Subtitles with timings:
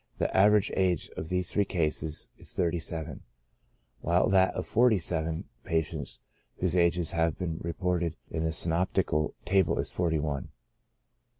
[0.17, 3.21] The average age of these three cases is thirty seven,
[3.99, 6.19] while that of the forty seven patients
[6.57, 10.49] whose ages have been re ported in the synoptical table is forty one.